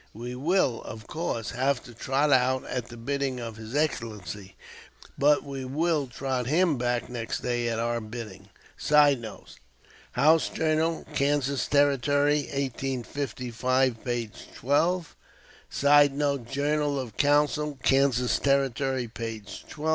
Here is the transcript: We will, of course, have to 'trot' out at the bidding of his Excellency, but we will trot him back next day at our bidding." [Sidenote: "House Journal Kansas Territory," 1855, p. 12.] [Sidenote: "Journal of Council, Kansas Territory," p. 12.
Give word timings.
We 0.15 0.33
will, 0.33 0.81
of 0.81 1.05
course, 1.05 1.51
have 1.51 1.83
to 1.83 1.93
'trot' 1.93 2.31
out 2.33 2.65
at 2.65 2.87
the 2.87 2.97
bidding 2.97 3.39
of 3.39 3.57
his 3.57 3.75
Excellency, 3.75 4.55
but 5.15 5.43
we 5.43 5.63
will 5.63 6.07
trot 6.07 6.47
him 6.47 6.79
back 6.79 7.07
next 7.07 7.41
day 7.41 7.67
at 7.69 7.77
our 7.77 8.01
bidding." 8.01 8.49
[Sidenote: 8.75 9.57
"House 10.13 10.49
Journal 10.49 11.05
Kansas 11.13 11.67
Territory," 11.67 12.47
1855, 12.51 14.03
p. 14.03 14.31
12.] 14.55 15.15
[Sidenote: 15.69 16.47
"Journal 16.49 16.99
of 16.99 17.15
Council, 17.17 17.77
Kansas 17.83 18.39
Territory," 18.39 19.07
p. 19.07 19.43
12. 19.69 19.89